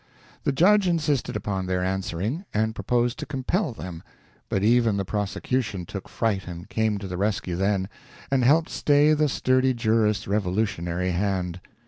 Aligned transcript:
The 0.45 0.51
judge 0.51 0.87
insisted 0.87 1.35
upon 1.35 1.67
their 1.67 1.83
answering, 1.83 2.43
and 2.55 2.73
proposed 2.73 3.19
to 3.19 3.27
compel 3.27 3.71
them, 3.71 4.01
but 4.49 4.63
even 4.63 4.97
the 4.97 5.05
prosecution 5.05 5.85
took 5.85 6.09
fright 6.09 6.47
and 6.47 6.67
came 6.67 6.97
to 6.97 7.07
the 7.07 7.17
rescue 7.19 7.55
then, 7.55 7.87
and 8.31 8.43
helped 8.43 8.69
stay 8.71 9.13
the 9.13 9.29
sturdy 9.29 9.75
jurist's 9.75 10.27
revolutionary 10.27 11.11
hand. 11.11 11.61